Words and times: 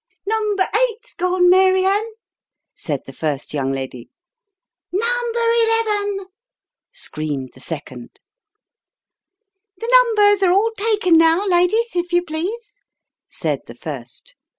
"Number 0.25 0.67
eight's 0.89 1.13
gone, 1.13 1.47
Mary 1.47 1.85
Ann," 1.85 2.13
said 2.75 3.03
the 3.05 3.13
first 3.13 3.53
young 3.53 3.71
lady." 3.71 4.09
Number 4.91 5.39
eleven!" 5.61 6.25
screamed 6.91 7.51
the 7.53 7.59
second." 7.59 8.19
The 9.77 10.13
numbers 10.17 10.41
are 10.41 10.51
all 10.53 10.71
taken 10.75 11.19
now, 11.19 11.45
ladies, 11.45 11.95
if 11.95 12.11
you 12.11 12.23
please," 12.23 12.81
said 13.29 13.59
the 13.67 13.75
first. 13.75 14.33